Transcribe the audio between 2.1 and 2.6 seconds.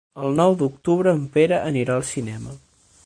cinema.